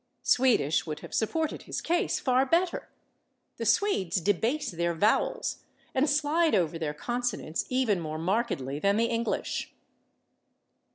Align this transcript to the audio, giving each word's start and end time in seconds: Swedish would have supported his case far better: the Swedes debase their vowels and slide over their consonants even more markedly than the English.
Swedish 0.23 0.87
would 0.87 1.01
have 1.01 1.13
supported 1.13 1.61
his 1.61 1.79
case 1.79 2.19
far 2.19 2.43
better: 2.43 2.89
the 3.57 3.67
Swedes 3.67 4.19
debase 4.19 4.71
their 4.71 4.95
vowels 4.95 5.59
and 5.93 6.09
slide 6.09 6.55
over 6.55 6.79
their 6.79 6.95
consonants 6.95 7.65
even 7.69 7.99
more 7.99 8.17
markedly 8.17 8.79
than 8.79 8.97
the 8.97 9.05
English. 9.05 9.75